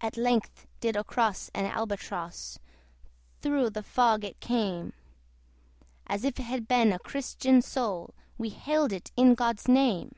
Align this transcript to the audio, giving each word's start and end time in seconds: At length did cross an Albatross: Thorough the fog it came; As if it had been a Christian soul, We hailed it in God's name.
At 0.00 0.16
length 0.16 0.66
did 0.80 0.96
cross 1.06 1.50
an 1.52 1.66
Albatross: 1.66 2.58
Thorough 3.42 3.68
the 3.68 3.82
fog 3.82 4.24
it 4.24 4.40
came; 4.40 4.94
As 6.06 6.24
if 6.24 6.40
it 6.40 6.44
had 6.44 6.66
been 6.66 6.90
a 6.90 6.98
Christian 6.98 7.60
soul, 7.60 8.14
We 8.38 8.48
hailed 8.48 8.94
it 8.94 9.12
in 9.18 9.34
God's 9.34 9.68
name. 9.68 10.14